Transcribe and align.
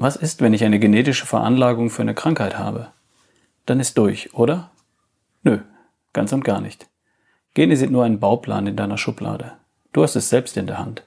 Was 0.00 0.14
ist, 0.14 0.40
wenn 0.40 0.54
ich 0.54 0.62
eine 0.62 0.78
genetische 0.78 1.26
Veranlagung 1.26 1.90
für 1.90 2.02
eine 2.02 2.14
Krankheit 2.14 2.56
habe? 2.56 2.92
Dann 3.66 3.80
ist 3.80 3.98
durch, 3.98 4.32
oder? 4.32 4.70
Nö, 5.42 5.58
ganz 6.12 6.32
und 6.32 6.44
gar 6.44 6.60
nicht. 6.60 6.88
Gene 7.54 7.76
sind 7.76 7.90
nur 7.90 8.04
ein 8.04 8.20
Bauplan 8.20 8.68
in 8.68 8.76
deiner 8.76 8.96
Schublade. 8.96 9.54
Du 9.92 10.04
hast 10.04 10.14
es 10.14 10.28
selbst 10.28 10.56
in 10.56 10.68
der 10.68 10.78
Hand. 10.78 11.02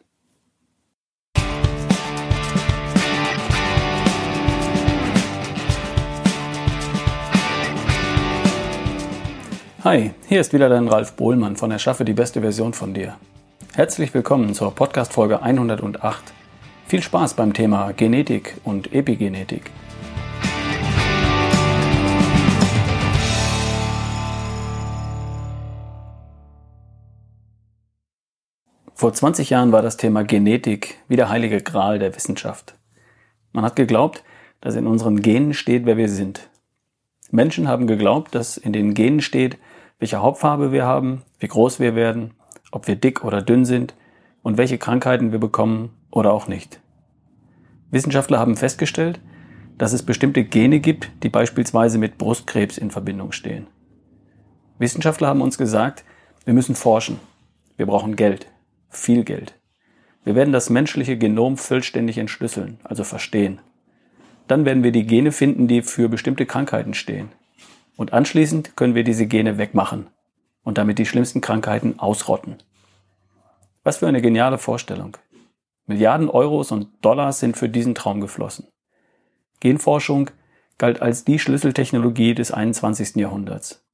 Hi, 9.85 10.11
hier 10.27 10.41
ist 10.41 10.51
wieder 10.51 10.67
dein 10.67 10.89
Ralf 10.89 11.15
Bohlmann 11.15 11.55
von 11.55 11.71
Erschaffe 11.71 12.03
die 12.03 12.11
beste 12.11 12.41
Version 12.41 12.73
von 12.73 12.93
dir. 12.93 13.15
Herzlich 13.73 14.13
willkommen 14.13 14.53
zur 14.53 14.75
Podcast-Folge 14.75 15.41
108. 15.41 16.33
Viel 16.91 17.01
Spaß 17.01 17.35
beim 17.35 17.53
Thema 17.53 17.93
Genetik 17.93 18.57
und 18.65 18.91
Epigenetik. 18.91 19.71
Vor 28.93 29.13
20 29.13 29.49
Jahren 29.49 29.71
war 29.71 29.81
das 29.81 29.95
Thema 29.95 30.25
Genetik 30.25 30.97
wie 31.07 31.15
der 31.15 31.29
heilige 31.29 31.61
Gral 31.61 31.97
der 31.97 32.13
Wissenschaft. 32.13 32.75
Man 33.53 33.63
hat 33.63 33.77
geglaubt, 33.77 34.25
dass 34.59 34.75
in 34.75 34.85
unseren 34.85 35.21
Genen 35.21 35.53
steht, 35.53 35.85
wer 35.85 35.95
wir 35.95 36.09
sind. 36.09 36.49
Menschen 37.29 37.69
haben 37.69 37.87
geglaubt, 37.87 38.35
dass 38.35 38.57
in 38.57 38.73
den 38.73 38.93
Genen 38.93 39.21
steht, 39.21 39.57
welche 39.99 40.21
Hauptfarbe 40.21 40.73
wir 40.73 40.83
haben, 40.83 41.21
wie 41.39 41.47
groß 41.47 41.79
wir 41.79 41.95
werden, 41.95 42.33
ob 42.69 42.89
wir 42.89 42.97
dick 42.97 43.23
oder 43.23 43.41
dünn 43.41 43.63
sind 43.63 43.95
und 44.43 44.57
welche 44.57 44.77
Krankheiten 44.77 45.31
wir 45.31 45.39
bekommen 45.39 45.95
oder 46.11 46.33
auch 46.33 46.47
nicht. 46.47 46.80
Wissenschaftler 47.91 48.39
haben 48.39 48.55
festgestellt, 48.57 49.19
dass 49.77 49.93
es 49.93 50.03
bestimmte 50.03 50.43
Gene 50.43 50.79
gibt, 50.79 51.11
die 51.23 51.29
beispielsweise 51.29 51.97
mit 51.97 52.17
Brustkrebs 52.17 52.77
in 52.77 52.91
Verbindung 52.91 53.31
stehen. 53.31 53.67
Wissenschaftler 54.79 55.27
haben 55.27 55.41
uns 55.41 55.57
gesagt, 55.57 56.03
wir 56.45 56.53
müssen 56.53 56.75
forschen. 56.75 57.19
Wir 57.77 57.85
brauchen 57.85 58.15
Geld. 58.15 58.47
Viel 58.89 59.23
Geld. 59.23 59.59
Wir 60.23 60.35
werden 60.35 60.53
das 60.53 60.69
menschliche 60.69 61.17
Genom 61.17 61.57
vollständig 61.57 62.17
entschlüsseln, 62.17 62.79
also 62.83 63.03
verstehen. 63.03 63.59
Dann 64.47 64.65
werden 64.65 64.83
wir 64.83 64.91
die 64.91 65.05
Gene 65.05 65.31
finden, 65.31 65.67
die 65.67 65.81
für 65.81 66.09
bestimmte 66.09 66.45
Krankheiten 66.45 66.93
stehen. 66.93 67.29
Und 67.97 68.13
anschließend 68.13 68.75
können 68.75 68.95
wir 68.95 69.03
diese 69.03 69.25
Gene 69.25 69.57
wegmachen 69.57 70.07
und 70.63 70.77
damit 70.77 70.99
die 70.99 71.05
schlimmsten 71.05 71.41
Krankheiten 71.41 71.99
ausrotten. 71.99 72.57
Was 73.83 73.97
für 73.97 74.07
eine 74.07 74.21
geniale 74.21 74.57
Vorstellung. 74.57 75.17
Milliarden 75.91 76.29
Euros 76.29 76.71
und 76.71 76.87
Dollars 77.01 77.41
sind 77.41 77.57
für 77.57 77.67
diesen 77.67 77.95
Traum 77.95 78.21
geflossen. 78.21 78.69
Genforschung 79.59 80.31
galt 80.77 81.01
als 81.01 81.25
die 81.25 81.37
Schlüsseltechnologie 81.37 82.33
des 82.33 82.53
21. 82.53 83.17
Jahrhunderts. 83.17 83.85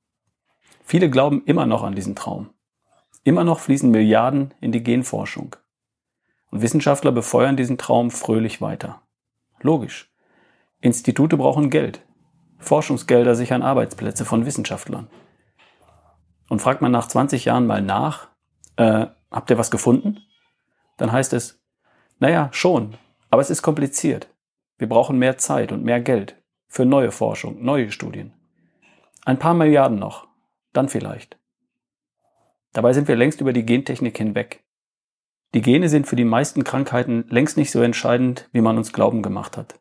Viele 0.84 1.10
glauben 1.10 1.42
immer 1.46 1.66
noch 1.66 1.82
an 1.82 1.96
diesen 1.96 2.16
Traum. 2.16 2.52
Immer 3.24 3.44
noch 3.44 3.60
fließen 3.62 3.90
Milliarden 3.90 4.54
in 4.62 4.72
die 4.72 4.84
Genforschung. 4.84 5.56
Und 6.52 6.62
Wissenschaftler 6.62 7.12
befeuern 7.12 7.58
diesen 7.58 7.80
Traum 7.80 8.12
fröhlich 8.12 8.62
weiter. 8.62 9.02
Logisch. 9.60 10.14
Institute 10.80 11.36
brauchen 11.36 11.72
Geld. 11.72 12.06
Forschungsgelder 12.60 13.34
sichern 13.34 13.64
Arbeitsplätze 13.64 14.24
von 14.24 14.46
Wissenschaftlern. 14.46 15.08
Und 16.48 16.62
fragt 16.62 16.84
man 16.84 16.92
nach 16.92 17.08
20 17.08 17.46
Jahren 17.46 17.66
mal 17.66 17.82
nach, 17.82 18.28
äh, 18.76 19.08
habt 19.32 19.50
ihr 19.50 19.58
was 19.58 19.72
gefunden? 19.72 20.20
Dann 20.98 21.12
heißt 21.12 21.34
es, 21.34 21.58
naja, 22.20 22.50
schon, 22.52 22.98
aber 23.30 23.42
es 23.42 23.50
ist 23.50 23.62
kompliziert. 23.62 24.30
Wir 24.78 24.90
brauchen 24.90 25.18
mehr 25.18 25.38
Zeit 25.38 25.72
und 25.72 25.84
mehr 25.84 26.02
Geld 26.02 26.36
für 26.68 26.86
neue 26.86 27.12
Forschung, 27.12 27.64
neue 27.64 27.92
Studien. 27.92 28.34
Ein 29.26 29.40
paar 29.40 29.54
Milliarden 29.54 30.00
noch, 30.00 30.28
dann 30.74 30.90
vielleicht. 30.90 31.38
Dabei 32.74 32.94
sind 32.94 33.08
wir 33.08 33.16
längst 33.16 33.42
über 33.42 33.54
die 33.54 33.66
Gentechnik 33.66 34.18
hinweg. 34.18 34.64
Die 35.54 35.62
Gene 35.62 35.90
sind 35.90 36.08
für 36.08 36.16
die 36.16 36.26
meisten 36.26 36.64
Krankheiten 36.64 37.26
längst 37.30 37.58
nicht 37.58 37.72
so 37.72 37.82
entscheidend, 37.82 38.50
wie 38.52 38.62
man 38.62 38.78
uns 38.78 38.94
glauben 38.94 39.22
gemacht 39.22 39.58
hat. 39.58 39.80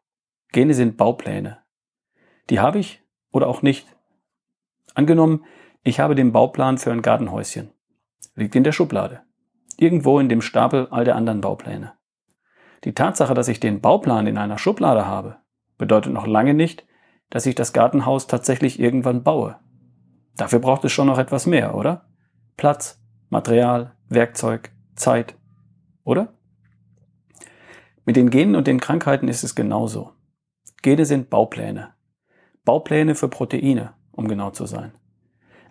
Gene 0.52 0.74
sind 0.74 0.96
Baupläne, 0.96 1.58
die 2.50 2.60
habe 2.60 2.78
ich 2.78 3.02
oder 3.32 3.48
auch 3.48 3.62
nicht. 3.62 3.86
Angenommen, 4.94 5.44
ich 5.82 6.00
habe 6.00 6.14
den 6.14 6.32
Bauplan 6.32 6.78
für 6.78 6.92
ein 6.92 7.02
Gartenhäuschen. 7.02 7.70
Liegt 8.34 8.54
in 8.54 8.64
der 8.64 8.72
Schublade. 8.72 9.22
Irgendwo 9.76 10.18
in 10.20 10.28
dem 10.28 10.42
Stapel 10.42 10.88
all 10.90 11.04
der 11.04 11.16
anderen 11.16 11.40
Baupläne. 11.40 11.92
Die 12.84 12.94
Tatsache, 12.94 13.34
dass 13.34 13.48
ich 13.48 13.60
den 13.60 13.80
Bauplan 13.80 14.26
in 14.26 14.38
einer 14.38 14.58
Schublade 14.58 15.06
habe, 15.06 15.36
bedeutet 15.78 16.12
noch 16.12 16.26
lange 16.26 16.54
nicht, 16.54 16.86
dass 17.30 17.46
ich 17.46 17.54
das 17.54 17.72
Gartenhaus 17.72 18.26
tatsächlich 18.26 18.78
irgendwann 18.78 19.22
baue. 19.22 19.56
Dafür 20.36 20.58
braucht 20.58 20.84
es 20.84 20.92
schon 20.92 21.06
noch 21.06 21.18
etwas 21.18 21.46
mehr, 21.46 21.74
oder? 21.74 22.06
Platz, 22.56 23.02
Material, 23.30 23.96
Werkzeug, 24.08 24.70
Zeit, 24.94 25.36
oder? 26.04 26.34
Mit 28.04 28.16
den 28.16 28.30
Genen 28.30 28.54
und 28.54 28.66
den 28.66 28.80
Krankheiten 28.80 29.28
ist 29.28 29.42
es 29.42 29.54
genauso. 29.54 30.12
Gene 30.82 31.06
sind 31.06 31.30
Baupläne. 31.30 31.94
Baupläne 32.64 33.14
für 33.14 33.28
Proteine, 33.28 33.94
um 34.12 34.28
genau 34.28 34.50
zu 34.50 34.66
sein. 34.66 34.92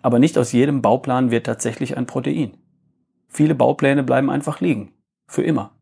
Aber 0.02 0.18
nicht 0.18 0.36
aus 0.36 0.52
jedem 0.52 0.82
Bauplan 0.82 1.30
wird 1.30 1.46
tatsächlich 1.46 1.96
ein 1.96 2.06
Protein. 2.06 2.58
Viele 3.28 3.54
Baupläne 3.54 4.02
bleiben 4.02 4.30
einfach 4.30 4.60
liegen. 4.60 4.92
Für 5.26 5.42
immer. 5.42 5.75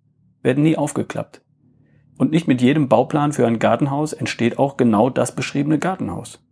Werden 0.44 0.62
nie 0.62 0.76
aufgeklappt. 0.76 1.40
Und 2.18 2.30
nicht 2.30 2.46
mit 2.46 2.60
jedem 2.60 2.88
Bauplan 2.88 3.32
für 3.32 3.46
ein 3.46 3.58
Gartenhaus 3.58 4.12
entsteht 4.12 4.58
auch 4.58 4.76
genau 4.76 5.10
das 5.10 5.34
beschriebene 5.34 5.78
Gartenhaus. 5.78 6.44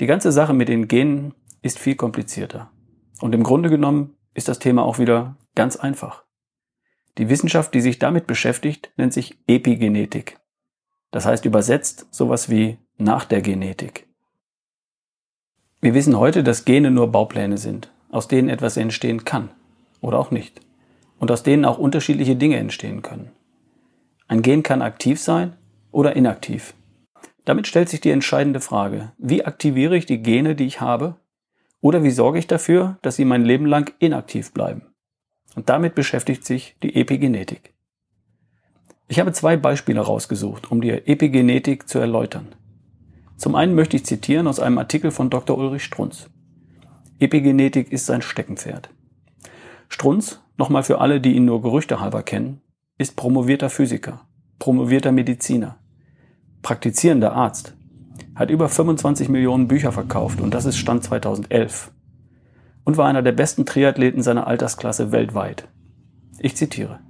Die 0.00 0.06
ganze 0.06 0.30
Sache 0.32 0.54
mit 0.54 0.68
den 0.68 0.86
Genen 0.86 1.34
ist 1.60 1.78
viel 1.78 1.96
komplizierter. 1.96 2.70
Und 3.20 3.34
im 3.34 3.42
Grunde 3.42 3.68
genommen 3.68 4.14
ist 4.32 4.46
das 4.48 4.60
Thema 4.60 4.84
auch 4.84 5.00
wieder 5.00 5.36
ganz 5.56 5.76
einfach. 5.76 6.22
Die 7.18 7.28
Wissenschaft, 7.28 7.74
die 7.74 7.80
sich 7.80 7.98
damit 7.98 8.28
beschäftigt, 8.28 8.92
nennt 8.96 9.12
sich 9.12 9.36
Epigenetik. 9.48 10.38
Das 11.10 11.26
heißt 11.26 11.44
übersetzt 11.44 12.06
sowas 12.14 12.48
wie 12.48 12.78
nach 12.96 13.24
der 13.24 13.42
Genetik. 13.42 14.06
Wir 15.80 15.94
wissen 15.94 16.16
heute, 16.16 16.44
dass 16.44 16.64
Gene 16.64 16.92
nur 16.92 17.10
Baupläne 17.10 17.58
sind, 17.58 17.92
aus 18.10 18.28
denen 18.28 18.48
etwas 18.48 18.76
entstehen 18.76 19.24
kann 19.24 19.50
oder 20.00 20.20
auch 20.20 20.30
nicht 20.30 20.60
und 21.18 21.30
aus 21.30 21.42
denen 21.42 21.64
auch 21.64 21.78
unterschiedliche 21.78 22.36
Dinge 22.36 22.56
entstehen 22.56 23.02
können. 23.02 23.30
Ein 24.26 24.42
Gen 24.42 24.62
kann 24.62 24.82
aktiv 24.82 25.20
sein 25.20 25.54
oder 25.90 26.16
inaktiv. 26.16 26.74
Damit 27.44 27.66
stellt 27.66 27.88
sich 27.88 28.00
die 28.00 28.10
entscheidende 28.10 28.60
Frage, 28.60 29.12
wie 29.16 29.44
aktiviere 29.44 29.96
ich 29.96 30.06
die 30.06 30.22
Gene, 30.22 30.54
die 30.54 30.66
ich 30.66 30.80
habe, 30.80 31.16
oder 31.80 32.02
wie 32.02 32.10
sorge 32.10 32.38
ich 32.38 32.46
dafür, 32.46 32.98
dass 33.02 33.16
sie 33.16 33.24
mein 33.24 33.44
Leben 33.44 33.66
lang 33.66 33.92
inaktiv 34.00 34.52
bleiben? 34.52 34.82
Und 35.54 35.68
damit 35.68 35.94
beschäftigt 35.94 36.44
sich 36.44 36.76
die 36.82 36.94
Epigenetik. 36.94 37.72
Ich 39.08 39.18
habe 39.18 39.32
zwei 39.32 39.56
Beispiele 39.56 40.00
rausgesucht, 40.00 40.70
um 40.70 40.82
dir 40.82 41.08
Epigenetik 41.08 41.88
zu 41.88 41.98
erläutern. 41.98 42.48
Zum 43.38 43.54
einen 43.54 43.74
möchte 43.74 43.96
ich 43.96 44.04
zitieren 44.04 44.46
aus 44.46 44.60
einem 44.60 44.76
Artikel 44.76 45.10
von 45.10 45.30
Dr. 45.30 45.56
Ulrich 45.56 45.84
Strunz. 45.84 46.28
Epigenetik 47.18 47.90
ist 47.90 48.06
sein 48.06 48.20
Steckenpferd. 48.20 48.90
Strunz, 49.88 50.40
nochmal 50.58 50.82
für 50.82 51.00
alle, 51.00 51.20
die 51.20 51.34
ihn 51.34 51.44
nur 51.44 51.62
gerüchtehalber 51.62 52.22
kennen, 52.22 52.60
ist 52.98 53.16
promovierter 53.16 53.70
Physiker, 53.70 54.26
promovierter 54.58 55.12
Mediziner, 55.12 55.78
praktizierender 56.62 57.32
Arzt, 57.32 57.74
hat 58.34 58.50
über 58.50 58.68
25 58.68 59.28
Millionen 59.28 59.68
Bücher 59.68 59.92
verkauft 59.92 60.40
und 60.40 60.52
das 60.52 60.64
ist 60.64 60.76
Stand 60.76 61.04
2011 61.04 61.92
und 62.84 62.96
war 62.96 63.06
einer 63.06 63.22
der 63.22 63.32
besten 63.32 63.66
Triathleten 63.66 64.22
seiner 64.22 64.46
Altersklasse 64.46 65.12
weltweit. 65.12 65.68
Ich 66.38 66.56
zitiere. 66.56 67.00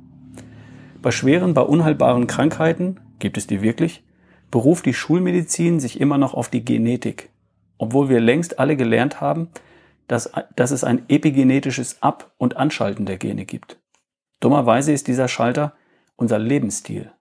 Bei 1.03 1.11
schweren, 1.11 1.55
bei 1.55 1.63
unheilbaren 1.63 2.27
Krankheiten, 2.27 3.01
gibt 3.19 3.37
es 3.37 3.47
die 3.47 3.63
wirklich, 3.63 4.05
beruft 4.51 4.87
die 4.87 4.95
Schulmedizin 4.95 5.81
sich 5.81 6.01
immer 6.01 6.19
noch 6.19 6.35
auf 6.35 6.49
die 6.49 6.65
Genetik, 6.65 7.31
obwohl 7.79 8.09
wir 8.09 8.21
längst 8.21 8.59
alle 8.59 8.77
gelernt 8.77 9.21
haben, 9.21 9.49
dass, 10.09 10.33
dass 10.57 10.71
es 10.71 10.85
ein 10.85 11.09
epigenetisches 11.09 12.03
Ab- 12.03 12.33
und 12.39 12.57
Anschalten 12.57 13.07
der 13.07 13.19
Gene 13.19 13.45
gibt. 13.45 13.79
Dummerweise 14.41 14.93
ist 14.93 15.07
dieser 15.07 15.29
Schalter 15.29 15.75
unser 16.17 16.39
Lebensstil. 16.39 17.13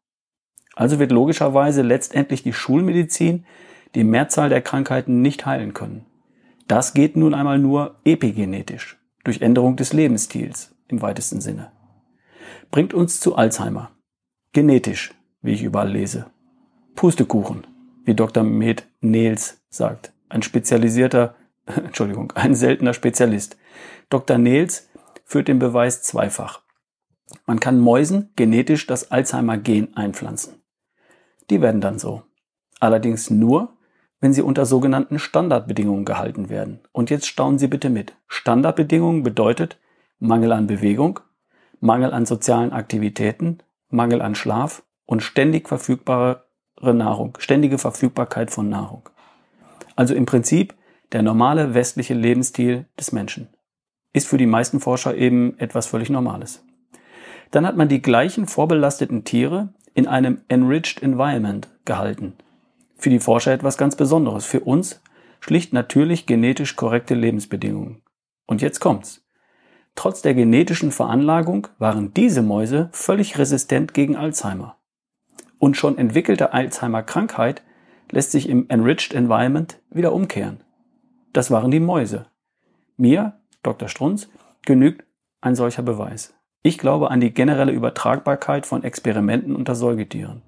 Also 0.76 1.00
wird 1.00 1.12
logischerweise 1.12 1.82
letztendlich 1.82 2.44
die 2.44 2.54
Schulmedizin 2.54 3.46
die 3.96 4.04
Mehrzahl 4.04 4.50
der 4.50 4.62
Krankheiten 4.62 5.22
nicht 5.22 5.46
heilen 5.46 5.74
können. 5.74 6.06
Das 6.68 6.94
geht 6.94 7.16
nun 7.16 7.34
einmal 7.34 7.60
nur 7.60 7.96
epigenetisch, 8.04 8.98
durch 9.24 9.42
Änderung 9.42 9.76
des 9.76 9.94
Lebensstils 9.94 10.76
im 10.88 11.02
weitesten 11.02 11.42
Sinne. 11.42 11.72
Bringt 12.72 12.94
uns 12.94 13.20
zu 13.20 13.36
Alzheimer. 13.36 13.92
Genetisch, 14.54 15.14
wie 15.42 15.54
ich 15.54 15.64
überall 15.64 15.90
lese. 15.90 16.28
Pustekuchen, 16.96 17.66
wie 18.06 18.16
Dr. 18.16 18.44
Med 18.44 18.86
Nels 19.02 19.62
sagt. 19.70 20.12
Ein 20.30 20.42
spezialisierter, 20.42 21.36
Entschuldigung, 21.76 22.32
ein 22.34 22.56
seltener 22.56 22.94
Spezialist. 22.94 23.58
Dr. 24.10 24.38
Nels 24.38 24.90
führt 25.26 25.48
den 25.48 25.60
Beweis 25.60 26.02
zweifach. 26.02 26.62
Man 27.46 27.60
kann 27.60 27.80
Mäusen 27.80 28.32
genetisch 28.36 28.88
das 28.88 29.12
Alzheimer-Gen 29.12 29.96
einpflanzen. 29.98 30.62
Die 31.50 31.62
werden 31.62 31.82
dann 31.82 32.00
so. 32.00 32.24
Allerdings 32.80 33.30
nur, 33.30 33.78
wenn 34.22 34.34
sie 34.34 34.42
unter 34.42 34.66
sogenannten 34.66 35.20
Standardbedingungen 35.20 36.06
gehalten 36.06 36.50
werden. 36.50 36.80
Und 36.92 37.10
jetzt 37.10 37.28
staunen 37.28 37.60
Sie 37.60 37.68
bitte 37.68 37.90
mit. 37.90 38.16
Standardbedingungen 38.28 39.24
bedeutet 39.24 39.78
Mangel 40.20 40.54
an 40.54 40.68
Bewegung, 40.68 41.20
Mangel 41.80 42.14
an 42.14 42.26
sozialen 42.26 42.72
Aktivitäten, 42.72 43.60
Mangel 43.90 44.22
an 44.22 44.36
Schlaf 44.36 44.84
und 45.06 45.22
ständig 45.22 45.68
verfügbare 45.68 46.44
Nahrung, 46.82 47.38
ständige 47.40 47.78
Verfügbarkeit 47.78 48.52
von 48.52 48.70
Nahrung. 48.70 49.10
Also 49.96 50.16
im 50.16 50.26
Prinzip 50.26 50.74
der 51.12 51.22
normale 51.22 51.74
westliche 51.74 52.14
Lebensstil 52.14 52.86
des 53.00 53.12
Menschen. 53.12 53.50
Ist 54.14 54.28
für 54.28 54.38
die 54.38 54.46
meisten 54.46 54.80
Forscher 54.80 55.16
eben 55.16 55.58
etwas 55.60 55.88
völlig 55.88 56.10
Normales. 56.10 56.64
Dann 57.52 57.66
hat 57.66 57.78
man 57.78 57.88
die 57.88 58.02
gleichen 58.02 58.48
vorbelasteten 58.48 59.24
Tiere 59.24 59.70
in 59.94 60.08
einem 60.08 60.42
enriched 60.48 61.02
environment 61.02 61.70
gehalten. 61.86 62.34
Für 62.98 63.10
die 63.10 63.20
Forscher 63.20 63.54
etwas 63.54 63.78
ganz 63.78 63.96
Besonderes. 63.96 64.46
Für 64.46 64.62
uns 64.62 65.02
schlicht 65.40 65.72
natürlich 65.72 66.26
genetisch 66.26 66.76
korrekte 66.76 67.16
Lebensbedingungen. 67.16 68.02
Und 68.46 68.62
jetzt 68.62 68.80
kommt's. 68.80 69.24
Trotz 69.96 70.22
der 70.22 70.36
genetischen 70.36 70.92
Veranlagung 70.92 71.68
waren 71.80 72.14
diese 72.14 72.42
Mäuse 72.42 72.90
völlig 72.92 73.38
resistent 73.38 73.94
gegen 73.94 74.16
Alzheimer. 74.16 74.78
Und 75.58 75.78
schon 75.78 75.98
entwickelte 75.98 76.54
Alzheimer-Krankheit 76.54 77.64
lässt 78.12 78.32
sich 78.32 78.50
im 78.50 78.70
Enriched 78.70 79.14
Environment 79.14 79.80
wieder 79.90 80.14
umkehren. 80.14 80.64
Das 81.38 81.52
waren 81.52 81.70
die 81.70 81.80
Mäuse. 81.80 82.26
Mir, 82.96 83.40
Dr. 83.62 83.90
Strunz, 83.90 84.28
genügt 84.66 85.06
ein 85.40 85.54
solcher 85.54 85.84
Beweis. 85.84 86.34
Ich 86.64 86.80
glaube 86.80 87.12
an 87.12 87.20
die 87.20 87.32
generelle 87.32 87.74
Übertragbarkeit 87.74 88.66
von 88.66 88.84
Experimenten 88.84 89.56
unter 89.56 89.76
Säugetieren. 89.76 90.42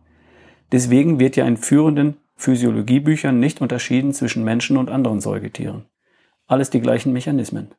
Deswegen 0.72 1.20
wird 1.20 1.36
ja 1.36 1.46
in 1.46 1.58
führenden 1.58 2.18
Physiologiebüchern 2.38 3.40
nicht 3.40 3.62
unterschieden 3.62 4.14
zwischen 4.14 4.44
Menschen 4.44 4.78
und 4.78 4.90
anderen 4.90 5.22
Säugetieren. 5.22 5.86
Alles 6.48 6.72
die 6.72 6.82
gleichen 6.82 7.14
Mechanismen. 7.14 7.70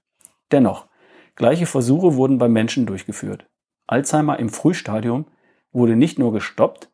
Dennoch, 0.52 0.86
Gleiche 1.34 1.66
Versuche 1.66 2.14
wurden 2.14 2.38
beim 2.38 2.52
Menschen 2.52 2.86
durchgeführt. 2.86 3.44
Alzheimer 3.88 4.38
im 4.38 4.50
Frühstadium 4.50 5.24
wurde 5.72 5.96
nicht 5.96 6.20
nur 6.20 6.32
gestoppt, 6.32 6.92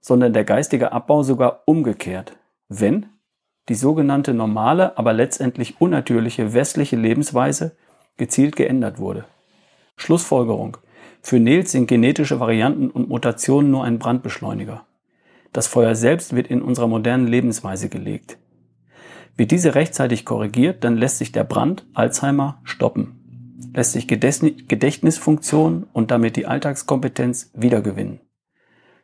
sondern 0.00 0.32
der 0.32 0.44
geistige 0.44 0.92
Abbau 0.92 1.24
sogar 1.24 1.62
umgekehrt, 1.64 2.36
wenn 2.68 3.06
die 3.68 3.74
sogenannte 3.74 4.34
normale, 4.34 4.96
aber 4.98 5.12
letztendlich 5.12 5.80
unnatürliche 5.80 6.54
westliche 6.54 6.96
Lebensweise 6.96 7.76
gezielt 8.16 8.56
geändert 8.56 8.98
wurde. 8.98 9.24
Schlussfolgerung. 9.96 10.76
Für 11.22 11.38
Nils 11.38 11.72
sind 11.72 11.86
genetische 11.86 12.40
Varianten 12.40 12.90
und 12.90 13.08
Mutationen 13.08 13.70
nur 13.70 13.84
ein 13.84 13.98
Brandbeschleuniger. 13.98 14.84
Das 15.52 15.66
Feuer 15.66 15.94
selbst 15.94 16.34
wird 16.34 16.48
in 16.48 16.62
unserer 16.62 16.86
modernen 16.86 17.26
Lebensweise 17.26 17.88
gelegt. 17.88 18.38
Wird 19.36 19.50
diese 19.50 19.74
rechtzeitig 19.74 20.24
korrigiert, 20.24 20.84
dann 20.84 20.96
lässt 20.96 21.18
sich 21.18 21.32
der 21.32 21.44
Brand 21.44 21.86
Alzheimer 21.94 22.60
stoppen 22.64 23.18
lässt 23.74 23.92
sich 23.92 24.08
Gedächtnisfunktion 24.08 25.86
und 25.92 26.10
damit 26.10 26.36
die 26.36 26.46
Alltagskompetenz 26.46 27.50
wiedergewinnen. 27.54 28.20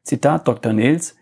Zitat 0.03 0.49
Dr. 0.49 0.73
Nils, 0.73 1.17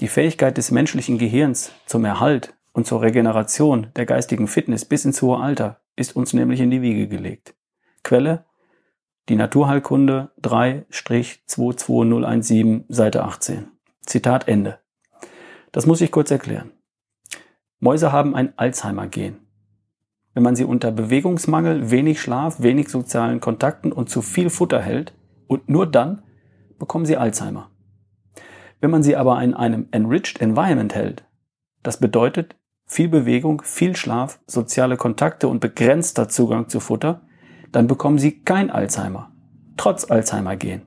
die 0.00 0.08
Fähigkeit 0.08 0.56
des 0.56 0.70
menschlichen 0.70 1.18
Gehirns 1.18 1.72
zum 1.86 2.04
Erhalt 2.04 2.54
und 2.72 2.86
zur 2.86 3.02
Regeneration 3.02 3.88
der 3.96 4.06
geistigen 4.06 4.46
Fitness 4.46 4.84
bis 4.84 5.04
ins 5.04 5.20
hohe 5.22 5.38
Alter 5.38 5.80
ist 5.96 6.14
uns 6.16 6.32
nämlich 6.32 6.60
in 6.60 6.70
die 6.70 6.82
Wiege 6.82 7.08
gelegt. 7.08 7.56
Quelle 8.02 8.44
die 9.28 9.34
Naturheilkunde 9.36 10.30
3-22017, 10.42 12.84
Seite 12.88 13.24
18. 13.24 13.68
Zitat 14.00 14.48
Ende. 14.48 14.78
Das 15.72 15.84
muss 15.86 16.00
ich 16.00 16.10
kurz 16.10 16.30
erklären. 16.30 16.70
Mäuse 17.78 18.12
haben 18.12 18.34
ein 18.34 18.58
Alzheimer-Gen 18.58 19.40
wenn 20.34 20.42
man 20.42 20.56
sie 20.56 20.64
unter 20.64 20.92
Bewegungsmangel, 20.92 21.90
wenig 21.90 22.20
Schlaf, 22.20 22.62
wenig 22.62 22.88
sozialen 22.88 23.40
Kontakten 23.40 23.92
und 23.92 24.08
zu 24.08 24.22
viel 24.22 24.50
Futter 24.50 24.80
hält 24.80 25.12
und 25.46 25.68
nur 25.68 25.86
dann 25.86 26.22
bekommen 26.78 27.06
sie 27.06 27.16
Alzheimer. 27.16 27.70
Wenn 28.80 28.90
man 28.90 29.02
sie 29.02 29.16
aber 29.16 29.42
in 29.42 29.54
einem 29.54 29.88
enriched 29.90 30.40
environment 30.40 30.94
hält, 30.94 31.24
das 31.82 31.98
bedeutet 31.98 32.56
viel 32.90 33.08
Bewegung, 33.08 33.62
viel 33.62 33.94
Schlaf, 33.94 34.40
soziale 34.48 34.96
Kontakte 34.96 35.46
und 35.46 35.60
begrenzter 35.60 36.28
Zugang 36.28 36.68
zu 36.68 36.80
Futter, 36.80 37.20
dann 37.70 37.86
bekommen 37.86 38.18
sie 38.18 38.40
kein 38.40 38.68
Alzheimer, 38.68 39.30
trotz 39.76 40.10
Alzheimer-Gen. 40.10 40.82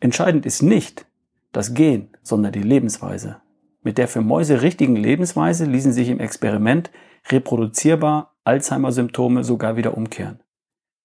Entscheidend 0.00 0.46
ist 0.46 0.62
nicht 0.62 1.04
das 1.52 1.74
Gen, 1.74 2.08
sondern 2.22 2.52
die 2.52 2.62
Lebensweise. 2.62 3.42
Mit 3.82 3.98
der 3.98 4.08
für 4.08 4.22
Mäuse 4.22 4.62
richtigen 4.62 4.96
Lebensweise 4.96 5.66
ließen 5.66 5.92
sich 5.92 6.08
im 6.08 6.20
Experiment 6.20 6.90
reproduzierbar 7.28 8.34
Alzheimer-Symptome 8.44 9.44
sogar 9.44 9.76
wieder 9.76 9.94
umkehren. 9.94 10.42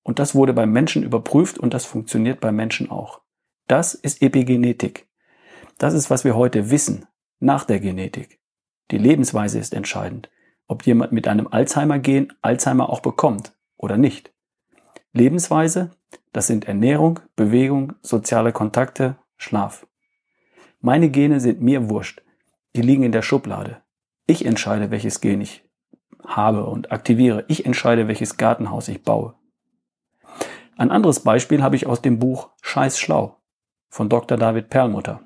Und 0.02 0.20
das 0.20 0.34
wurde 0.34 0.54
beim 0.54 0.72
Menschen 0.72 1.04
überprüft 1.04 1.60
und 1.60 1.74
das 1.74 1.84
funktioniert 1.84 2.40
beim 2.40 2.56
Menschen 2.56 2.90
auch. 2.90 3.20
Das 3.68 3.96
ist 3.96 4.22
Epigenetik. 4.22 5.10
Das 5.78 5.94
ist, 5.94 6.10
was 6.10 6.24
wir 6.24 6.38
heute 6.38 6.72
wissen, 6.72 7.06
nach 7.42 7.66
der 7.66 7.82
Genetik. 7.82 8.37
Die 8.92 8.98
Lebensweise 8.98 9.60
ist 9.60 9.74
entscheidend, 9.74 10.30
ob 10.68 10.86
jemand 10.86 11.12
mit 11.12 11.28
einem 11.28 11.48
Alzheimer-Gen 11.48 12.34
Alzheimer 12.42 12.90
auch 12.90 13.02
bekommt 13.02 13.54
oder 13.76 13.98
nicht. 13.98 14.32
Lebensweise, 15.14 15.92
das 16.32 16.48
sind 16.48 16.68
Ernährung, 16.68 17.20
Bewegung, 17.36 17.94
soziale 18.02 18.54
Kontakte, 18.54 19.18
Schlaf. 19.36 19.88
Meine 20.80 21.10
Gene 21.10 21.40
sind 21.40 21.62
mir 21.62 21.90
wurscht. 21.90 22.22
Die 22.76 22.82
liegen 22.82 23.04
in 23.04 23.12
der 23.12 23.24
Schublade. 23.24 23.82
Ich 24.26 24.46
entscheide, 24.46 24.92
welches 24.92 25.20
Gen 25.22 25.42
ich 25.42 25.66
habe 26.26 26.66
und 26.66 26.92
aktiviere. 26.92 27.46
Ich 27.48 27.66
entscheide, 27.66 28.08
welches 28.08 28.38
Gartenhaus 28.38 28.88
ich 28.88 29.04
baue. 29.04 29.34
Ein 30.78 30.92
anderes 30.92 31.22
Beispiel 31.22 31.64
habe 31.64 31.76
ich 31.76 31.88
aus 31.88 32.02
dem 32.02 32.20
Buch 32.20 32.50
Scheiß 32.62 33.00
Schlau 33.00 33.38
von 33.90 34.10
Dr. 34.10 34.38
David 34.38 34.70
Perlmutter. 34.70 35.22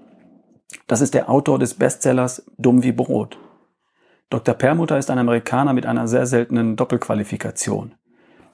Das 0.87 1.01
ist 1.01 1.13
der 1.13 1.29
Autor 1.29 1.59
des 1.59 1.73
Bestsellers 1.73 2.45
Dumm 2.57 2.83
wie 2.83 2.93
Brot. 2.93 3.37
Dr. 4.31 4.55
Perlmutter 4.55 4.97
ist 4.97 5.11
ein 5.11 5.19
Amerikaner 5.19 5.73
mit 5.73 5.85
einer 5.85 6.07
sehr 6.07 6.25
seltenen 6.25 6.77
Doppelqualifikation. 6.77 7.95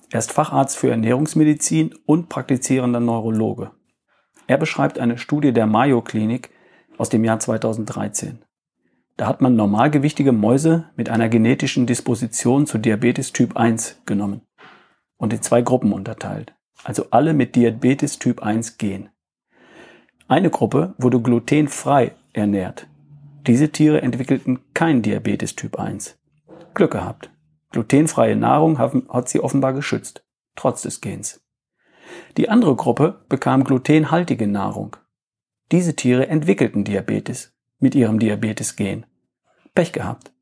Er 0.10 0.18
ist 0.18 0.32
Facharzt 0.32 0.76
für 0.76 0.90
Ernährungsmedizin 0.90 1.94
und 2.08 2.30
praktizierender 2.30 3.00
Neurologe. 3.00 3.70
Er 4.48 4.58
beschreibt 4.58 4.98
eine 4.98 5.20
Studie 5.20 5.54
der 5.54 5.68
Mayo 5.68 6.02
Klinik 6.02 6.50
aus 6.98 7.10
dem 7.10 7.24
Jahr 7.24 7.40
2013. 7.40 8.40
Da 9.18 9.28
hat 9.28 9.42
man 9.42 9.56
normalgewichtige 9.56 10.32
Mäuse 10.32 10.86
mit 10.96 11.10
einer 11.10 11.30
genetischen 11.30 11.86
Disposition 11.86 12.66
zu 12.66 12.80
Diabetes 12.80 13.32
Typ 13.32 13.56
1 13.56 14.02
genommen 14.08 14.42
und 15.18 15.32
in 15.32 15.44
zwei 15.44 15.62
Gruppen 15.62 15.94
unterteilt. 15.94 16.56
Also 16.86 17.06
alle 17.12 17.36
mit 17.36 17.56
Diabetes 17.56 18.18
Typ 18.18 18.42
1 18.42 18.80
Gen. 18.80 19.10
Eine 20.28 20.50
Gruppe 20.50 20.96
wurde 20.98 21.22
glutenfrei 21.22 22.14
ernährt. 22.34 22.88
Diese 23.48 23.70
Tiere 23.70 24.02
entwickelten 24.02 24.60
kein 24.74 25.02
Diabetes 25.02 25.56
Typ 25.56 25.80
1. 25.80 26.20
Glück 26.74 26.92
gehabt. 26.92 27.32
Glutenfreie 27.72 28.36
Nahrung 28.36 28.78
hat 28.78 29.30
sie 29.30 29.40
offenbar 29.40 29.72
geschützt, 29.72 30.26
trotz 30.58 30.82
des 30.82 31.00
Gens. 31.00 31.42
Die 32.36 32.50
andere 32.50 32.76
Gruppe 32.76 33.26
bekam 33.30 33.64
glutenhaltige 33.64 34.48
Nahrung. 34.48 34.98
Diese 35.72 35.96
Tiere 35.96 36.28
entwickelten 36.28 36.84
Diabetes 36.84 37.56
mit 37.80 37.96
ihrem 37.96 38.20
Diabetes-Gen. 38.20 39.06
Pech 39.74 39.94
gehabt. 39.94 40.34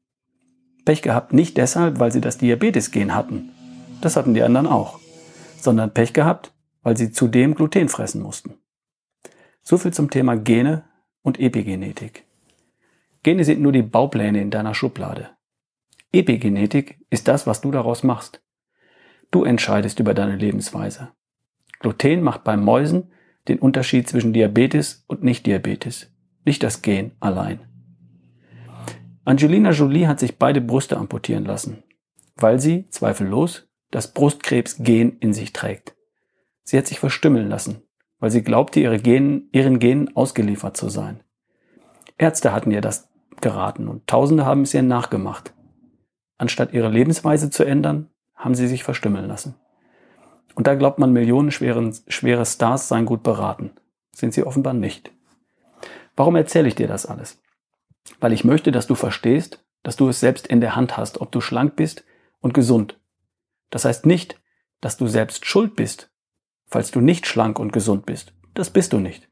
Pech 0.84 1.04
gehabt 1.04 1.32
nicht 1.32 1.58
deshalb, 1.58 2.00
weil 2.00 2.12
sie 2.12 2.22
das 2.22 2.40
Diabetes-Gen 2.40 3.14
hatten. 3.14 3.52
Das 4.02 4.16
hatten 4.16 4.34
die 4.34 4.42
anderen 4.42 4.66
auch. 4.66 5.00
Sondern 5.60 5.94
Pech 5.94 6.14
gehabt, 6.14 6.54
weil 6.82 6.98
sie 6.98 7.12
zudem 7.12 7.54
Gluten 7.54 7.90
fressen 7.90 8.24
mussten. 8.24 8.56
So 9.62 9.78
viel 9.78 9.94
zum 9.94 10.10
Thema 10.10 10.38
Gene 10.38 10.86
und 11.22 11.40
Epigenetik. 11.40 12.25
Gene 13.26 13.44
sind 13.44 13.60
nur 13.60 13.72
die 13.72 13.82
Baupläne 13.82 14.40
in 14.40 14.52
deiner 14.52 14.76
Schublade. 14.76 15.32
Epigenetik 16.14 17.00
ist 17.10 17.28
das, 17.28 17.48
was 17.48 17.60
du 17.60 17.72
daraus 17.72 18.04
machst. 18.04 18.44
Du 19.32 19.44
entscheidest 19.44 20.00
über 20.00 20.14
deine 20.14 20.36
Lebensweise. 20.36 21.10
Gluten 21.80 22.22
macht 22.22 22.44
bei 22.44 22.56
Mäusen 22.56 23.12
den 23.48 23.58
Unterschied 23.58 24.08
zwischen 24.08 24.32
Diabetes 24.32 25.06
und 25.08 25.24
Nicht-Diabetes 25.24 26.12
nicht 26.46 26.62
das 26.62 26.84
Gen 26.84 27.14
allein. 27.20 27.62
Angelina 29.24 29.72
Jolie 29.72 30.06
hat 30.06 30.20
sich 30.20 30.38
beide 30.38 30.62
Brüste 30.62 30.96
amputieren 30.96 31.46
lassen, 31.46 31.82
weil 32.36 32.60
sie, 32.60 32.88
zweifellos, 32.90 33.68
das 33.90 34.14
Brustkrebsgen 34.14 35.18
in 35.18 35.34
sich 35.34 35.52
trägt. 35.52 35.96
Sie 36.62 36.78
hat 36.78 36.86
sich 36.86 37.00
verstümmeln 37.00 37.50
lassen, 37.50 37.82
weil 38.20 38.30
sie 38.30 38.44
glaubte, 38.44 38.82
ihre 38.82 39.00
Genen, 39.00 39.50
ihren 39.52 39.80
Genen 39.80 40.16
ausgeliefert 40.16 40.78
zu 40.78 40.90
sein. 40.90 41.24
Ärzte 42.20 42.54
hatten 42.54 42.70
ihr 42.70 42.82
das 42.82 43.10
geraten 43.42 43.88
und 43.88 44.08
Tausende 44.08 44.46
haben 44.46 44.62
es 44.62 44.74
ihr 44.74 44.84
nachgemacht. 44.84 45.54
Anstatt 46.38 46.74
ihre 46.74 46.90
Lebensweise 46.90 47.50
zu 47.50 47.64
ändern, 47.64 48.10
haben 48.36 48.56
sie 48.56 48.68
sich 48.68 48.84
verstümmeln 48.84 49.28
lassen. 49.28 49.56
Und 50.56 50.68
da 50.68 50.76
glaubt 50.76 51.00
man, 51.00 51.12
millionenschwere 51.14 51.92
schwere 52.08 52.46
Stars 52.46 52.88
seien 52.88 53.06
gut 53.06 53.24
beraten. 53.24 53.72
Sind 54.14 54.34
sie 54.34 54.44
offenbar 54.44 54.74
nicht. 54.74 55.12
Warum 56.16 56.36
erzähle 56.36 56.68
ich 56.68 56.76
dir 56.76 56.88
das 56.88 57.06
alles? 57.06 57.42
Weil 58.20 58.34
ich 58.34 58.44
möchte, 58.44 58.72
dass 58.72 58.88
du 58.88 58.96
verstehst, 58.96 59.64
dass 59.84 59.98
du 59.98 60.08
es 60.08 60.20
selbst 60.20 60.48
in 60.48 60.62
der 60.62 60.76
Hand 60.76 60.98
hast, 60.98 61.22
ob 61.22 61.32
du 61.32 61.42
schlank 61.42 61.76
bist 61.76 62.06
und 62.40 62.54
gesund. 62.54 63.00
Das 63.70 63.86
heißt 63.86 64.06
nicht, 64.06 64.40
dass 64.80 64.98
du 64.98 65.08
selbst 65.08 65.46
schuld 65.46 65.76
bist, 65.76 66.10
falls 66.68 66.92
du 66.92 67.02
nicht 67.02 67.28
schlank 67.28 67.60
und 67.60 67.74
gesund 67.74 68.06
bist. 68.06 68.34
Das 68.54 68.70
bist 68.70 68.94
du 68.94 69.00
nicht. 69.00 69.28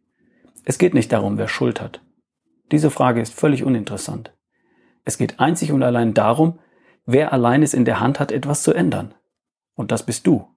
Es 0.65 0.77
geht 0.77 0.93
nicht 0.93 1.11
darum, 1.11 1.37
wer 1.37 1.47
Schuld 1.47 1.81
hat. 1.81 2.01
Diese 2.73 2.89
Frage 2.89 3.21
ist 3.21 3.35
völlig 3.35 3.63
uninteressant. 3.63 4.33
Es 5.05 5.19
geht 5.19 5.39
einzig 5.39 5.71
und 5.71 5.83
allein 5.83 6.15
darum, 6.15 6.57
wer 7.05 7.31
allein 7.31 7.61
es 7.61 7.75
in 7.75 7.85
der 7.85 7.99
Hand 7.99 8.19
hat, 8.19 8.31
etwas 8.31 8.63
zu 8.63 8.73
ändern. 8.73 9.13
Und 9.75 9.91
das 9.91 10.03
bist 10.03 10.25
du. 10.25 10.47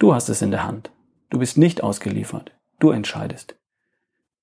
Du 0.00 0.16
hast 0.16 0.28
es 0.30 0.42
in 0.42 0.50
der 0.50 0.66
Hand. 0.66 0.90
Du 1.30 1.38
bist 1.38 1.56
nicht 1.56 1.80
ausgeliefert. 1.80 2.50
Du 2.80 2.90
entscheidest. 2.90 3.54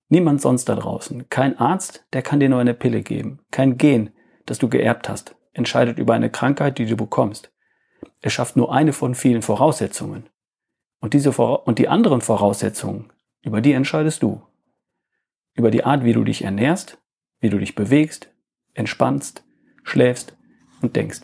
Niemand 0.07 0.39
sonst 0.39 0.69
da 0.69 0.75
draußen, 0.75 1.27
kein 1.27 1.59
Arzt, 1.59 2.05
der 2.13 2.21
kann 2.21 2.39
dir 2.39 2.47
nur 2.47 2.61
eine 2.61 2.73
Pille 2.73 3.01
geben, 3.01 3.41
kein 3.51 3.77
Gen, 3.77 4.11
das 4.45 4.57
du 4.57 4.69
geerbt 4.69 5.09
hast, 5.09 5.35
entscheidet 5.51 5.99
über 5.99 6.13
eine 6.13 6.29
Krankheit, 6.29 6.77
die 6.77 6.85
du 6.85 6.95
bekommst. 6.95 7.51
Es 8.21 8.31
schafft 8.31 8.55
nur 8.55 8.73
eine 8.73 8.93
von 8.93 9.15
vielen 9.15 9.41
Voraussetzungen. 9.41 10.29
Und 11.01 11.13
diese 11.13 11.33
Vora 11.33 11.55
und 11.55 11.77
die 11.77 11.89
anderen 11.89 12.21
Voraussetzungen, 12.21 13.11
über 13.41 13.59
die 13.59 13.73
entscheidest 13.73 14.23
du. 14.23 14.43
Über 15.59 15.71
die 15.71 15.83
Art, 15.83 16.05
wie 16.05 16.13
du 16.13 16.23
dich 16.23 16.45
ernährst, 16.45 16.99
wie 17.41 17.49
du 17.49 17.57
dich 17.57 17.75
bewegst, 17.75 18.31
entspannst, 18.75 19.43
schläfst 19.83 20.37
und 20.81 20.95
denkst. 20.95 21.23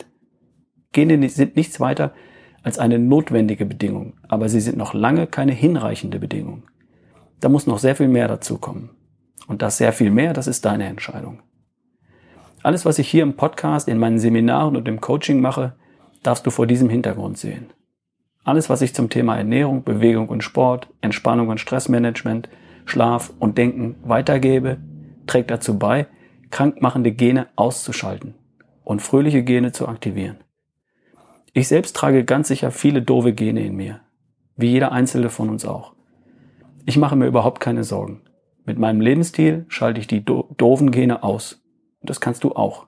Gene 0.92 1.30
sind 1.30 1.56
nichts 1.56 1.80
weiter 1.80 2.14
als 2.62 2.78
eine 2.78 3.00
notwendige 3.00 3.66
Bedingung, 3.66 4.20
aber 4.28 4.50
sie 4.50 4.60
sind 4.60 4.76
noch 4.76 4.94
lange 4.94 5.26
keine 5.26 5.54
hinreichende 5.54 6.20
Bedingung. 6.20 6.64
Da 7.40 7.48
muss 7.48 7.66
noch 7.66 7.80
sehr 7.80 7.96
viel 7.96 8.10
mehr 8.10 8.28
dazu 8.28 8.58
kommen. 8.58 8.90
Und 9.48 9.62
das 9.62 9.78
sehr 9.78 9.94
viel 9.94 10.12
mehr, 10.12 10.34
das 10.34 10.48
ist 10.48 10.66
deine 10.66 10.88
Entscheidung. 10.88 11.42
Alles, 12.62 12.84
was 12.84 13.00
ich 13.00 13.08
hier 13.08 13.24
im 13.24 13.38
Podcast, 13.38 13.88
in 13.88 14.00
meinen 14.00 14.20
Seminaren 14.20 14.76
und 14.76 14.90
im 14.90 15.00
Coaching 15.00 15.40
mache, 15.40 15.78
darfst 16.24 16.46
du 16.46 16.52
vor 16.52 16.68
diesem 16.68 16.90
Hintergrund 16.90 17.38
sehen. 17.38 17.68
Alles, 18.44 18.70
was 18.70 18.82
ich 18.82 18.94
zum 18.94 19.10
Thema 19.10 19.38
Ernährung, 19.38 19.86
Bewegung 19.86 20.28
und 20.28 20.44
Sport, 20.44 20.90
Entspannung 21.00 21.48
und 21.48 21.62
Stressmanagement, 21.62 22.50
Schlaf 22.86 23.34
und 23.40 23.58
Denken 23.58 23.96
weitergebe, 24.04 24.78
trägt 25.28 25.52
dazu 25.52 25.78
bei, 25.78 26.08
krankmachende 26.52 27.12
Gene 27.12 27.48
auszuschalten 27.56 28.36
und 28.84 29.02
fröhliche 29.02 29.44
Gene 29.44 29.72
zu 29.72 29.88
aktivieren. 29.88 30.38
Ich 31.54 31.68
selbst 31.68 31.96
trage 31.96 32.24
ganz 32.24 32.48
sicher 32.48 32.72
viele 32.72 33.02
doofe 33.02 33.34
Gene 33.34 33.66
in 33.66 33.76
mir, 33.76 34.02
wie 34.56 34.70
jeder 34.70 34.92
einzelne 34.92 35.30
von 35.30 35.50
uns 35.50 35.66
auch. 35.66 35.94
Ich 36.86 36.98
mache 36.98 37.16
mir 37.16 37.28
überhaupt 37.28 37.60
keine 37.60 37.84
Sorgen. 37.84 38.22
Mit 38.66 38.78
meinem 38.78 39.02
Lebensstil 39.02 39.66
schalte 39.68 40.00
ich 40.00 40.08
die 40.08 40.24
do 40.24 40.54
doofen 40.58 40.92
Gene 40.92 41.24
aus. 41.24 41.64
Und 42.02 42.10
das 42.10 42.22
kannst 42.22 42.44
du 42.44 42.52
auch. 42.54 42.88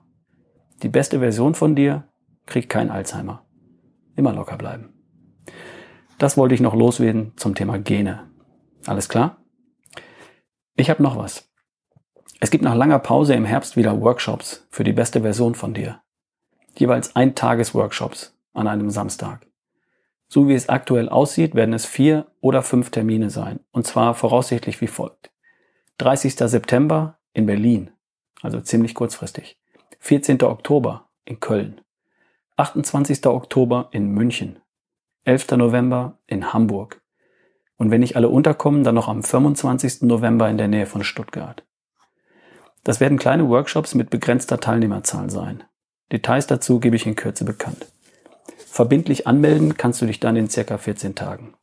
Die 0.82 0.88
beste 0.88 1.18
Version 1.18 1.54
von 1.54 1.74
dir 1.74 2.04
kriegt 2.46 2.68
kein 2.68 2.90
Alzheimer. 2.90 3.44
Immer 4.16 4.32
locker 4.32 4.56
bleiben. 4.56 4.90
Das 6.18 6.36
wollte 6.36 6.54
ich 6.54 6.60
noch 6.60 6.74
loswerden 6.74 7.32
zum 7.36 7.54
Thema 7.54 7.78
Gene. 7.78 8.28
Alles 8.86 9.08
klar? 9.08 9.37
Ich 10.80 10.90
habe 10.90 11.02
noch 11.02 11.16
was. 11.16 11.50
Es 12.38 12.52
gibt 12.52 12.62
nach 12.62 12.76
langer 12.76 13.00
Pause 13.00 13.34
im 13.34 13.44
Herbst 13.44 13.76
wieder 13.76 14.00
Workshops 14.00 14.64
für 14.70 14.84
die 14.84 14.92
beste 14.92 15.22
Version 15.22 15.56
von 15.56 15.74
dir. 15.74 16.00
Jeweils 16.76 17.16
ein 17.16 17.34
Tagesworkshops 17.34 18.38
an 18.54 18.68
einem 18.68 18.88
Samstag. 18.90 19.44
So 20.28 20.46
wie 20.46 20.54
es 20.54 20.68
aktuell 20.68 21.08
aussieht, 21.08 21.56
werden 21.56 21.74
es 21.74 21.84
vier 21.84 22.28
oder 22.40 22.62
fünf 22.62 22.90
Termine 22.90 23.28
sein. 23.28 23.58
Und 23.72 23.88
zwar 23.88 24.14
voraussichtlich 24.14 24.80
wie 24.80 24.86
folgt. 24.86 25.32
30. 25.98 26.34
September 26.36 27.18
in 27.32 27.46
Berlin, 27.46 27.90
also 28.42 28.60
ziemlich 28.60 28.94
kurzfristig. 28.94 29.58
14. 29.98 30.40
Oktober 30.42 31.08
in 31.24 31.40
Köln. 31.40 31.80
28. 32.56 33.26
Oktober 33.26 33.88
in 33.90 34.12
München. 34.12 34.60
11. 35.24 35.50
November 35.56 36.18
in 36.28 36.52
Hamburg. 36.52 37.02
Und 37.78 37.90
wenn 37.90 38.00
nicht 38.00 38.16
alle 38.16 38.28
unterkommen, 38.28 38.84
dann 38.84 38.96
noch 38.96 39.08
am 39.08 39.22
25. 39.22 40.02
November 40.02 40.50
in 40.50 40.58
der 40.58 40.68
Nähe 40.68 40.86
von 40.86 41.04
Stuttgart. 41.04 41.64
Das 42.84 43.00
werden 43.00 43.18
kleine 43.18 43.48
Workshops 43.48 43.94
mit 43.94 44.10
begrenzter 44.10 44.60
Teilnehmerzahl 44.60 45.30
sein. 45.30 45.62
Details 46.12 46.46
dazu 46.46 46.80
gebe 46.80 46.96
ich 46.96 47.06
in 47.06 47.16
Kürze 47.16 47.44
bekannt. 47.44 47.86
Verbindlich 48.56 49.26
anmelden 49.26 49.76
kannst 49.76 50.02
du 50.02 50.06
dich 50.06 50.20
dann 50.20 50.36
in 50.36 50.48
circa 50.48 50.78
14 50.78 51.14
Tagen. 51.14 51.54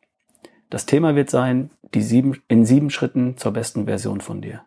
Das 0.69 0.85
Thema 0.85 1.15
wird 1.15 1.29
sein, 1.29 1.71
die 1.93 2.01
sieben, 2.01 2.41
in 2.47 2.65
sieben 2.65 2.89
Schritten 2.89 3.37
zur 3.37 3.53
besten 3.53 3.85
Version 3.85 4.21
von 4.21 4.41
dir. 4.41 4.65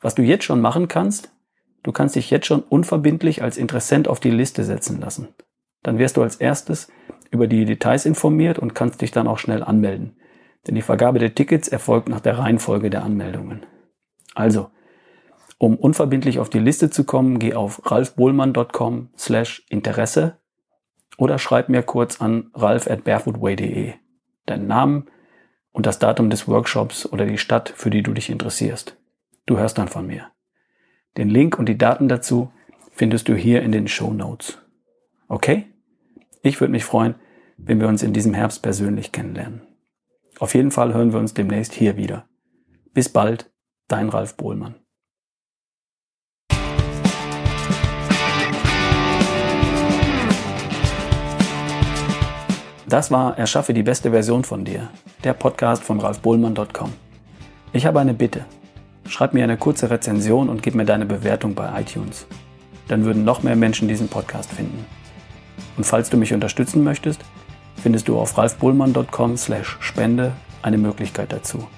Was 0.00 0.14
du 0.14 0.22
jetzt 0.22 0.44
schon 0.44 0.60
machen 0.60 0.88
kannst, 0.88 1.30
du 1.82 1.92
kannst 1.92 2.16
dich 2.16 2.30
jetzt 2.30 2.46
schon 2.46 2.62
unverbindlich 2.62 3.42
als 3.42 3.56
Interessent 3.56 4.08
auf 4.08 4.20
die 4.20 4.30
Liste 4.30 4.64
setzen 4.64 5.00
lassen. 5.00 5.28
Dann 5.82 5.98
wirst 5.98 6.16
du 6.16 6.22
als 6.22 6.36
erstes 6.36 6.88
über 7.30 7.46
die 7.46 7.64
Details 7.64 8.06
informiert 8.06 8.58
und 8.58 8.74
kannst 8.74 9.00
dich 9.00 9.10
dann 9.10 9.26
auch 9.26 9.38
schnell 9.38 9.62
anmelden. 9.62 10.16
Denn 10.66 10.74
die 10.74 10.82
Vergabe 10.82 11.18
der 11.18 11.34
Tickets 11.34 11.68
erfolgt 11.68 12.08
nach 12.08 12.20
der 12.20 12.38
Reihenfolge 12.38 12.90
der 12.90 13.02
Anmeldungen. 13.02 13.66
Also, 14.34 14.70
um 15.58 15.76
unverbindlich 15.76 16.38
auf 16.38 16.50
die 16.50 16.58
Liste 16.58 16.90
zu 16.90 17.04
kommen, 17.04 17.38
geh 17.38 17.54
auf 17.54 17.90
ralfbohlmann.com 17.90 19.10
slash 19.16 19.64
Interesse 19.68 20.38
oder 21.16 21.38
schreib 21.38 21.68
mir 21.68 21.82
kurz 21.82 22.20
an 22.20 22.50
ralf 22.54 22.90
at 22.90 23.04
barefootway.de 23.04 23.94
deinen 24.46 24.66
Namen 24.66 25.06
und 25.72 25.86
das 25.86 25.98
Datum 25.98 26.30
des 26.30 26.46
Workshops 26.48 27.06
oder 27.06 27.26
die 27.26 27.38
Stadt, 27.38 27.72
für 27.74 27.90
die 27.90 28.02
du 28.02 28.12
dich 28.12 28.30
interessierst. 28.30 28.96
Du 29.46 29.58
hörst 29.58 29.78
dann 29.78 29.88
von 29.88 30.06
mir. 30.06 30.28
Den 31.16 31.28
Link 31.28 31.58
und 31.58 31.68
die 31.68 31.78
Daten 31.78 32.08
dazu 32.08 32.52
findest 32.90 33.28
du 33.28 33.34
hier 33.34 33.62
in 33.62 33.72
den 33.72 33.88
Show 33.88 34.12
Notes. 34.12 34.58
Okay? 35.28 35.66
Ich 36.42 36.60
würde 36.60 36.72
mich 36.72 36.84
freuen, 36.84 37.14
wenn 37.56 37.80
wir 37.80 37.88
uns 37.88 38.02
in 38.02 38.12
diesem 38.12 38.34
Herbst 38.34 38.62
persönlich 38.62 39.12
kennenlernen. 39.12 39.62
Auf 40.40 40.54
jeden 40.54 40.70
Fall 40.70 40.94
hören 40.94 41.12
wir 41.12 41.20
uns 41.20 41.34
demnächst 41.34 41.72
hier 41.74 41.96
wieder. 41.96 42.26
Bis 42.92 43.08
bald, 43.08 43.52
dein 43.88 44.08
Ralf 44.08 44.36
Bohlmann. 44.36 44.74
Das 52.86 53.10
war 53.10 53.36
Erschaffe 53.38 53.74
die 53.74 53.82
beste 53.82 54.10
Version 54.10 54.44
von 54.44 54.64
dir, 54.64 54.90
der 55.24 55.32
Podcast 55.32 55.82
von 55.82 55.98
ralfbohlmann.com. 55.98 56.92
Ich 57.72 57.86
habe 57.86 57.98
eine 57.98 58.14
Bitte. 58.14 58.44
Schreib 59.08 59.34
mir 59.34 59.42
eine 59.42 59.56
kurze 59.56 59.90
Rezension 59.90 60.48
und 60.48 60.62
gib 60.62 60.74
mir 60.74 60.84
deine 60.84 61.06
Bewertung 61.06 61.54
bei 61.54 61.80
iTunes. 61.80 62.26
Dann 62.86 63.04
würden 63.04 63.24
noch 63.24 63.42
mehr 63.42 63.56
Menschen 63.56 63.88
diesen 63.88 64.08
Podcast 64.08 64.52
finden. 64.52 64.84
Und 65.76 65.84
falls 65.84 66.10
du 66.10 66.16
mich 66.16 66.32
unterstützen 66.32 66.84
möchtest, 66.84 67.20
findest 67.84 68.08
du 68.08 68.18
auf 68.18 68.38
ralfbohlmann.com/spende 68.38 70.32
eine 70.62 70.78
Möglichkeit 70.78 71.30
dazu. 71.34 71.68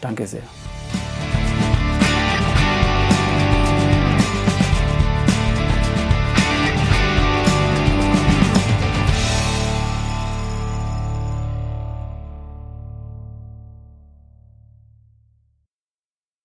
Danke 0.00 0.26
sehr. 0.26 0.42